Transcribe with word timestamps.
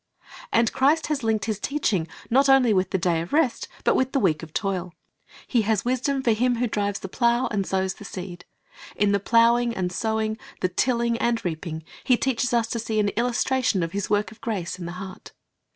And 0.51 0.73
Christ 0.73 1.05
has 1.07 1.21
linked 1.21 1.45
His 1.45 1.59
teaching, 1.59 2.07
not 2.31 2.49
only 2.49 2.73
with 2.73 2.89
the 2.89 2.97
day 2.97 3.21
of 3.21 3.33
rest, 3.33 3.67
but 3.83 3.95
with 3.95 4.13
the 4.13 4.19
week 4.19 4.41
of 4.41 4.51
toil. 4.51 4.95
He 5.45 5.61
has 5.61 5.85
wisdom 5.85 6.23
for 6.23 6.31
him 6.31 6.55
who 6.55 6.65
drives 6.65 7.01
the 7.01 7.07
plow 7.07 7.45
and 7.51 7.67
sows 7.67 7.93
the 7.93 8.03
seed. 8.03 8.45
In 8.95 9.11
the 9.11 9.19
plowing 9.19 9.75
and 9.75 9.91
sowing, 9.91 10.39
the 10.61 10.69
tilling 10.69 11.19
and 11.19 11.45
reaping. 11.45 11.83
He 12.03 12.17
teaches 12.17 12.51
us 12.51 12.65
to 12.69 12.79
see 12.79 12.99
an 12.99 13.09
illustration 13.09 13.83
of 13.83 13.91
His 13.91 14.09
work 14.09 14.31
of 14.31 14.41
grace 14.41 14.79
in 14.79 14.87
the 14.87 14.93
heart. 14.93 15.33